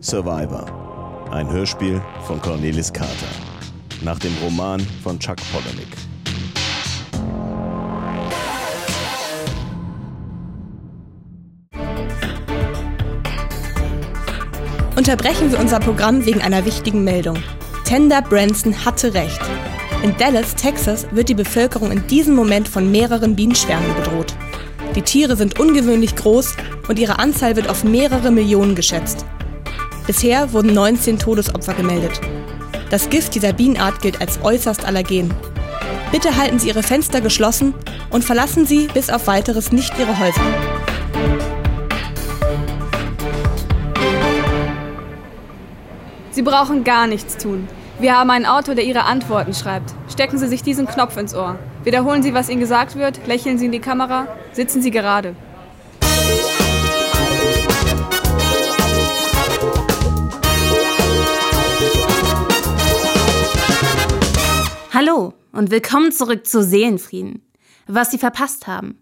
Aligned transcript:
Survivor. 0.00 1.28
Ein 1.32 1.50
Hörspiel 1.50 2.00
von 2.24 2.40
Cornelis 2.40 2.92
Carter. 2.92 3.26
Nach 4.02 4.18
dem 4.18 4.32
Roman 4.42 4.80
von 5.02 5.18
Chuck 5.18 5.36
Palahniuk. 5.52 5.88
Unterbrechen 14.96 15.50
wir 15.50 15.58
unser 15.58 15.80
Programm 15.80 16.24
wegen 16.24 16.42
einer 16.42 16.64
wichtigen 16.64 17.02
Meldung. 17.02 17.42
Tender 17.84 18.22
Branson 18.22 18.84
hatte 18.84 19.14
recht. 19.14 19.40
In 20.04 20.16
Dallas, 20.16 20.54
Texas, 20.54 21.08
wird 21.10 21.28
die 21.28 21.34
Bevölkerung 21.34 21.90
in 21.90 22.06
diesem 22.06 22.36
Moment 22.36 22.68
von 22.68 22.90
mehreren 22.90 23.34
Bienenschwärmen 23.34 23.94
bedroht. 23.96 24.32
Die 24.94 25.02
Tiere 25.02 25.34
sind 25.36 25.58
ungewöhnlich 25.58 26.14
groß 26.14 26.54
und 26.86 27.00
ihre 27.00 27.18
Anzahl 27.18 27.56
wird 27.56 27.68
auf 27.68 27.82
mehrere 27.82 28.30
Millionen 28.30 28.76
geschätzt. 28.76 29.26
Bisher 30.08 30.54
wurden 30.54 30.72
19 30.72 31.18
Todesopfer 31.18 31.74
gemeldet. 31.74 32.18
Das 32.88 33.10
Gift 33.10 33.34
dieser 33.34 33.52
Bienenart 33.52 34.00
gilt 34.00 34.22
als 34.22 34.42
äußerst 34.42 34.86
allergen. 34.86 35.34
Bitte 36.10 36.34
halten 36.38 36.58
Sie 36.58 36.68
Ihre 36.68 36.82
Fenster 36.82 37.20
geschlossen 37.20 37.74
und 38.08 38.24
verlassen 38.24 38.64
Sie 38.64 38.86
bis 38.86 39.10
auf 39.10 39.26
weiteres 39.26 39.70
nicht 39.70 39.92
Ihre 39.98 40.18
Häuser. 40.18 40.40
Sie 46.30 46.40
brauchen 46.40 46.84
gar 46.84 47.06
nichts 47.06 47.36
tun. 47.36 47.68
Wir 48.00 48.18
haben 48.18 48.30
einen 48.30 48.46
Autor, 48.46 48.74
der 48.74 48.84
Ihre 48.84 49.04
Antworten 49.04 49.52
schreibt. 49.52 49.92
Stecken 50.10 50.38
Sie 50.38 50.48
sich 50.48 50.62
diesen 50.62 50.86
Knopf 50.86 51.18
ins 51.18 51.34
Ohr. 51.34 51.58
Wiederholen 51.84 52.22
Sie, 52.22 52.32
was 52.32 52.48
Ihnen 52.48 52.60
gesagt 52.60 52.96
wird, 52.96 53.26
lächeln 53.26 53.58
Sie 53.58 53.66
in 53.66 53.72
die 53.72 53.78
Kamera, 53.78 54.26
sitzen 54.52 54.80
Sie 54.80 54.90
gerade. 54.90 55.36
Hallo 65.08 65.32
und 65.52 65.70
willkommen 65.70 66.12
zurück 66.12 66.46
zu 66.46 66.62
Seelenfrieden. 66.62 67.42
Was 67.86 68.10
Sie 68.10 68.18
verpasst 68.18 68.66
haben. 68.66 69.00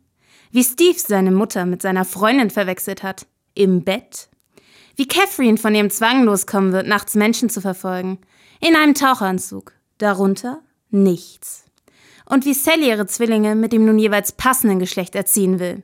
Wie 0.52 0.62
Steve 0.62 0.98
seine 0.98 1.32
Mutter 1.32 1.66
mit 1.66 1.82
seiner 1.82 2.04
Freundin 2.04 2.50
verwechselt 2.50 3.02
hat. 3.02 3.26
Im 3.54 3.82
Bett. 3.82 4.28
Wie 4.94 5.08
Catherine 5.08 5.58
von 5.58 5.74
ihrem 5.74 5.90
Zwang 5.90 6.24
loskommen 6.24 6.72
wird, 6.72 6.86
nachts 6.86 7.14
Menschen 7.14 7.50
zu 7.50 7.60
verfolgen. 7.60 8.18
In 8.60 8.76
einem 8.76 8.94
Taucheranzug. 8.94 9.72
Darunter 9.98 10.60
nichts. 10.90 11.64
Und 12.24 12.44
wie 12.44 12.54
Sally 12.54 12.88
ihre 12.88 13.06
Zwillinge 13.06 13.54
mit 13.54 13.72
dem 13.72 13.84
nun 13.84 13.98
jeweils 13.98 14.32
passenden 14.32 14.78
Geschlecht 14.78 15.14
erziehen 15.14 15.58
will. 15.58 15.82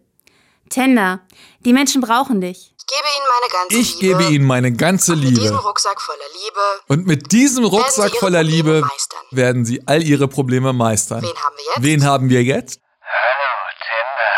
Tender, 0.69 1.20
die 1.65 1.73
Menschen 1.73 2.00
brauchen 2.00 2.41
dich. 2.41 2.75
Ich 2.93 2.98
gebe 2.98 3.09
ihnen 3.17 3.27
meine 3.29 3.48
ganze 3.48 3.77
Ich 3.79 3.95
Liebe. 4.01 4.19
gebe 4.19 4.23
Ihnen 4.35 4.47
meine 4.47 4.73
ganze 4.73 5.12
Und 5.12 5.21
Mit 5.21 5.31
diesem 5.31 5.45
Liebe. 5.55 5.59
Rucksack 5.62 6.01
voller 6.01 6.29
Liebe. 6.35 6.81
Und 6.89 7.07
mit 7.07 7.33
diesem 7.33 7.65
Werden 7.65 7.75
Rucksack 7.75 8.17
voller 8.17 8.43
Liebe 8.43 8.81
meistern. 8.83 9.25
werden 9.31 9.65
Sie 9.65 9.83
all 9.87 10.03
Ihre 10.03 10.29
Probleme 10.29 10.73
meistern. 10.75 11.23
Wen 11.23 11.37
haben 11.43 11.57
wir 11.57 11.65
jetzt? 11.65 11.83
Wen 11.83 12.05
haben 12.05 12.29
wir 12.29 12.43
jetzt? 12.43 12.81
Hallo, 13.01 13.71
Tender. 13.81 14.37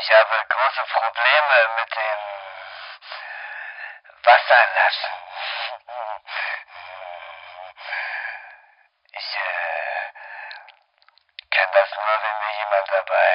Ich 0.00 0.08
habe 0.14 0.34
große 0.54 0.84
Probleme 0.94 1.56
mit 1.78 1.90
dem 1.98 2.20
Wasserlassen. 4.22 5.14
Ich 9.18 9.30
äh, 9.34 10.12
kann 11.50 11.68
das 11.74 11.88
nur, 11.96 12.14
wenn 12.22 12.36
mir 12.38 12.52
jemand 12.62 12.86
dabei. 12.86 13.34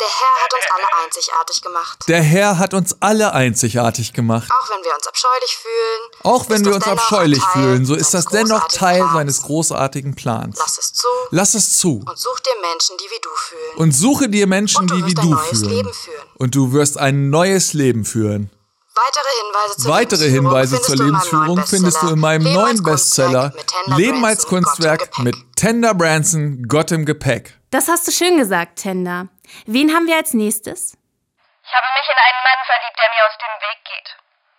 Der 0.00 0.08
Herr 0.08 0.42
hat 0.42 0.52
uns 0.54 0.64
alle 0.74 1.04
einzigartig 1.04 1.62
gemacht. 1.62 1.98
Der 2.08 2.22
Herr 2.22 2.58
hat 2.58 2.74
uns 2.74 2.96
alle 3.00 3.32
einzigartig 3.32 4.12
gemacht. 4.12 4.50
Auch 4.50 4.70
wenn 4.70 4.84
wir 4.84 4.94
uns 4.94 5.06
abscheulich 5.06 5.56
fühlen. 5.56 6.00
Auch 6.24 6.48
wenn 6.48 6.64
wir 6.64 6.74
uns 6.74 6.86
abscheulich 6.86 7.42
fühlen, 7.52 7.84
so 7.86 7.94
ist 7.94 8.12
das 8.14 8.26
dennoch 8.26 8.68
Teil 8.68 8.98
Plans. 9.00 9.12
seines 9.14 9.42
großartigen 9.42 10.14
Plans. 10.14 10.56
Lass 10.58 10.78
es 10.78 10.92
zu 10.92 11.08
Lass 11.30 11.54
es 11.54 11.78
zu 11.78 12.02
und 12.06 12.18
such 12.18 12.40
dir 12.40 12.60
Menschen, 12.60 12.96
die 12.98 13.04
wie 13.04 13.20
du 13.20 13.30
fühlen. 13.36 13.76
und 13.76 13.92
suche 13.92 14.28
dir 14.28 14.46
Menschen, 14.46 14.86
die 14.88 15.06
wie 15.06 15.14
du 15.14 15.30
neues 15.30 15.48
fühlen. 15.60 15.70
Leben 15.70 15.92
führen. 15.94 16.26
Und 16.36 16.54
du 16.54 16.72
wirst 16.72 16.98
ein 16.98 17.30
neues 17.30 17.72
Leben 17.72 18.04
führen. 18.04 18.50
Weitere 18.94 19.30
Hinweise 19.40 19.76
zur 19.78 19.90
Weitere 19.92 20.24
Lebensführung 20.26 20.46
Hinweise 20.46 20.76
findest 20.76 20.86
zur 20.86 20.96
du 20.96 21.02
in 21.02 21.08
meinem 21.08 21.16
Lebensführung 21.22 21.56
neuen 21.56 21.66
findest 21.66 22.02
du 22.02 22.08
in 22.08 22.20
meinem 22.20 22.42
Leben 22.42 22.54
neuen 22.54 22.82
Bestseller 22.82 23.50
Kunstwerk 23.50 23.58
mit 23.58 23.66
Tender 23.72 23.96
Leben 23.96 24.24
als 24.24 24.44
Branson, 24.44 24.50
Gott 24.50 24.52
im 24.52 24.64
Kunstwerk 24.64 25.00
Gepäck. 25.00 25.24
mit 25.24 25.56
Tender 25.56 25.94
Branson, 25.94 26.62
Gott 26.68 26.90
im 26.92 27.04
Gepäck. 27.06 27.58
Das 27.70 27.88
hast 27.88 28.06
du 28.06 28.12
schön 28.12 28.36
gesagt, 28.36 28.76
Tender. 28.80 29.28
Wen 29.64 29.94
haben 29.94 30.06
wir 30.06 30.16
als 30.16 30.34
nächstes? 30.34 30.92
Ich 30.92 31.72
habe 31.72 31.86
mich 31.96 32.04
in 32.04 32.20
einen 32.20 32.42
Mann 32.44 32.60
verliebt, 32.68 32.98
der 33.00 33.08
mir 33.16 33.24
aus 33.24 33.36
dem 33.40 33.54
Weg 33.64 33.78
geht. 33.88 34.08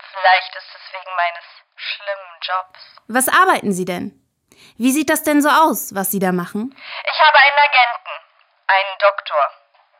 Vielleicht 0.09 0.51
ist 0.57 0.69
es 0.73 0.83
wegen 0.97 1.13
meines 1.13 1.45
schlimmen 1.77 2.33
Jobs. 2.41 2.79
Was 3.07 3.27
arbeiten 3.29 3.71
Sie 3.71 3.85
denn? 3.85 4.17
Wie 4.77 4.91
sieht 4.91 5.09
das 5.11 5.21
denn 5.21 5.43
so 5.43 5.49
aus, 5.49 5.93
was 5.93 6.09
Sie 6.09 6.17
da 6.19 6.31
machen? 6.31 6.73
Ich 6.73 7.19
habe 7.21 7.37
einen 7.37 7.59
Agenten, 7.69 8.15
einen 8.65 8.95
Doktor. 8.97 9.43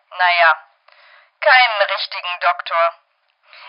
Naja, 0.10 0.58
keinen 1.38 1.78
richtigen 1.94 2.34
Doktor. 2.42 3.03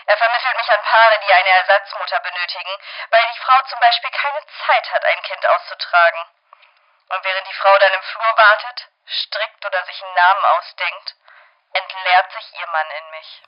Er 0.07 0.17
vermittelt 0.17 0.57
mich 0.57 0.71
an 0.71 0.83
Paare, 0.83 1.19
die 1.25 1.33
eine 1.33 1.49
Ersatzmutter 1.49 2.19
benötigen, 2.19 2.71
weil 3.09 3.25
die 3.33 3.39
Frau 3.39 3.61
zum 3.69 3.79
Beispiel 3.79 4.11
keine 4.11 4.39
Zeit 4.65 4.91
hat, 4.91 5.03
ein 5.05 5.21
Kind 5.23 5.45
auszutragen. 5.47 6.21
Und 7.09 7.23
während 7.23 7.47
die 7.47 7.53
Frau 7.53 7.75
dann 7.79 7.93
im 7.93 8.03
Flur 8.03 8.33
wartet, 8.37 8.87
strickt 9.05 9.65
oder 9.65 9.83
sich 9.85 10.03
einen 10.03 10.13
Namen 10.13 10.45
ausdenkt, 10.57 11.15
entleert 11.73 12.31
sich 12.33 12.59
ihr 12.59 12.67
Mann 12.67 12.91
in 12.91 13.09
mich. 13.11 13.43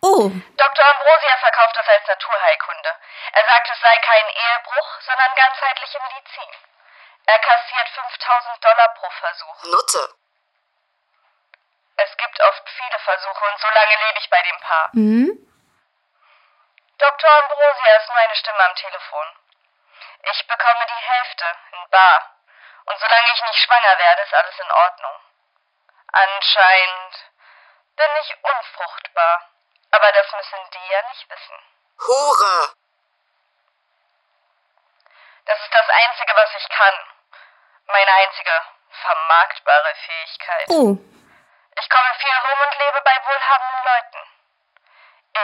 Oh, 0.00 0.30
Dr. 0.56 0.86
Ambrosia 0.86 1.36
verkauft 1.40 1.76
es 1.82 1.88
als 1.88 2.06
Naturheilkunde. 2.06 2.90
Er 3.32 3.44
sagt, 3.48 3.70
es 3.70 3.80
sei 3.80 3.94
kein 3.96 4.28
Ehebruch, 4.28 5.00
sondern 5.00 5.34
ganzheitliche 5.34 5.98
Medizin. 6.00 6.50
Er 7.26 7.38
kassiert 7.40 7.88
5000 7.88 8.64
Dollar 8.64 8.88
pro 8.94 9.10
Versuch. 9.10 9.62
Nutze. 9.64 10.14
Es 11.96 12.16
gibt 12.16 12.40
oft 12.40 12.70
viele 12.70 12.98
Versuche 13.00 13.44
und 13.44 13.60
so 13.60 13.66
lange 13.74 13.96
lebe 14.06 14.18
ich 14.20 14.30
bei 14.30 14.42
dem 14.42 14.60
Paar. 14.60 14.90
hm? 14.92 15.47
Dr. 16.98 17.30
Ambrosia 17.30 17.96
ist 17.96 18.08
nur 18.08 18.18
eine 18.18 18.34
Stimme 18.34 18.64
am 18.66 18.74
Telefon. 18.74 19.26
Ich 20.22 20.46
bekomme 20.46 20.86
die 20.88 21.02
Hälfte 21.08 21.44
in 21.72 21.90
Bar. 21.90 22.34
Und 22.86 22.98
solange 22.98 23.32
ich 23.34 23.42
nicht 23.42 23.58
schwanger 23.64 23.98
werde, 23.98 24.22
ist 24.22 24.34
alles 24.34 24.58
in 24.58 24.70
Ordnung. 24.70 25.20
Anscheinend 26.12 27.14
bin 27.96 28.10
ich 28.22 28.36
unfruchtbar. 28.42 29.48
Aber 29.90 30.12
das 30.12 30.32
müssen 30.32 30.70
die 30.74 30.88
ja 30.88 31.02
nicht 31.08 31.30
wissen. 31.30 31.58
Hure. 32.06 32.72
Das 35.46 35.58
ist 35.60 35.74
das 35.74 35.88
Einzige, 35.88 36.32
was 36.36 36.54
ich 36.56 36.68
kann. 36.68 36.94
Meine 37.86 38.12
einzige 38.12 38.62
vermarktbare 38.90 39.94
Fähigkeit. 40.04 40.66
Oh, 40.68 40.96
Ich 41.80 41.88
komme 41.90 42.14
viel 42.18 42.36
rum 42.36 42.60
und 42.68 42.78
lebe 42.78 43.00
bei 43.02 43.16
wohlhabenden 43.24 43.84
Leuten. 43.84 44.30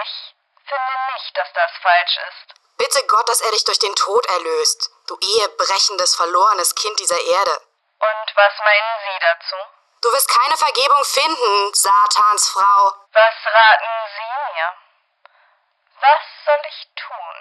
Ich 0.02 0.34
finde 0.68 0.94
nicht, 1.14 1.36
dass 1.36 1.48
das 1.54 1.70
falsch 1.82 2.16
ist. 2.28 2.54
Bitte 2.76 3.06
Gott, 3.06 3.28
dass 3.28 3.40
er 3.40 3.50
dich 3.52 3.64
durch 3.64 3.78
den 3.78 3.94
Tod 3.94 4.26
erlöst. 4.26 4.90
Du 5.06 5.16
ehebrechendes, 5.18 6.16
verlorenes 6.16 6.74
Kind 6.74 6.98
dieser 6.98 7.20
Erde. 7.20 7.52
Und 7.52 8.36
was 8.36 8.52
meinen 8.58 8.94
Sie 9.04 9.18
dazu? 9.20 9.56
Du 10.02 10.12
wirst 10.12 10.28
keine 10.28 10.56
Vergebung 10.56 11.04
finden, 11.04 11.74
Satans 11.74 12.48
Frau. 12.48 12.92
Was 13.12 13.36
raten 13.46 13.94
Sie 14.16 14.54
mir? 14.54 14.68
Was 16.00 16.24
soll 16.44 16.62
ich 16.68 16.88
tun? 16.96 17.34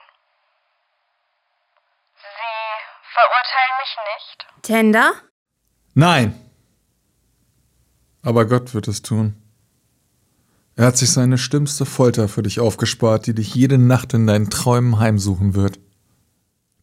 Sie 2.15 2.83
verurteilen 3.11 3.77
mich 3.79 3.97
nicht? 4.13 4.65
Tender? 4.65 5.13
Nein. 5.95 6.39
Aber 8.25 8.45
Gott 8.45 8.73
wird 8.73 8.87
es 8.87 9.01
tun. 9.01 9.42
Er 10.75 10.87
hat 10.87 10.97
sich 10.97 11.11
seine 11.11 11.37
schlimmste 11.37 11.85
Folter 11.85 12.27
für 12.27 12.41
dich 12.41 12.59
aufgespart, 12.59 13.27
die 13.27 13.35
dich 13.35 13.53
jede 13.53 13.77
Nacht 13.77 14.13
in 14.13 14.25
deinen 14.25 14.49
Träumen 14.49 14.99
heimsuchen 14.99 15.53
wird. 15.53 15.79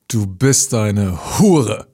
Du 0.09 0.27
bist 0.27 0.75
eine 0.75 1.19
Hure. 1.39 1.90